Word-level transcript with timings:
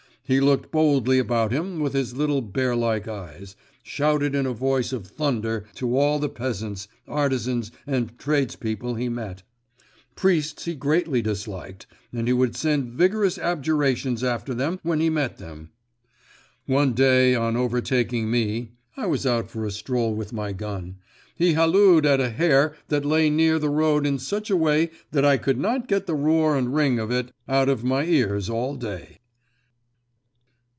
He 0.23 0.39
looked 0.39 0.71
boldly 0.71 1.19
about 1.19 1.51
him 1.51 1.81
with 1.81 1.91
his 1.91 2.15
little 2.15 2.39
bear 2.41 2.73
like 2.73 3.05
eyes, 3.05 3.57
shouted 3.83 4.33
in 4.33 4.45
a 4.45 4.53
voice 4.53 4.93
of 4.93 5.05
thunder 5.05 5.65
to 5.75 5.97
all 5.97 6.19
the 6.19 6.29
peasants, 6.29 6.87
artisans, 7.05 7.69
and 7.85 8.17
tradespeople 8.17 8.95
he 8.95 9.09
met. 9.09 9.43
Priests 10.15 10.63
he 10.63 10.73
greatly 10.73 11.21
disliked, 11.21 11.85
and 12.13 12.27
he 12.29 12.33
would 12.33 12.55
send 12.55 12.93
vigorous 12.93 13.37
abjurations 13.37 14.23
after 14.23 14.53
them 14.53 14.79
when 14.83 15.01
he 15.01 15.09
met 15.09 15.37
them. 15.37 15.71
One 16.65 16.93
day 16.93 17.35
on 17.35 17.57
overtaking 17.57 18.31
me 18.31 18.71
(I 18.95 19.07
was 19.07 19.25
out 19.25 19.49
for 19.51 19.65
a 19.65 19.71
stroll 19.71 20.15
with 20.15 20.31
my 20.31 20.53
gun), 20.53 20.95
he 21.35 21.55
hallooed 21.55 22.05
at 22.05 22.21
a 22.21 22.29
hare 22.29 22.73
that 22.87 23.03
lay 23.03 23.29
near 23.29 23.59
the 23.59 23.67
road 23.67 24.05
in 24.05 24.17
such 24.17 24.49
a 24.49 24.55
way 24.55 24.91
that 25.11 25.25
I 25.25 25.35
could 25.35 25.57
not 25.59 25.89
get 25.89 26.05
the 26.05 26.15
roar 26.15 26.55
and 26.57 26.73
ring 26.73 26.99
of 26.99 27.11
it 27.11 27.33
out 27.49 27.67
of 27.67 27.83
my 27.83 28.05
ears 28.05 28.49
all 28.49 28.77
day. 28.77 29.17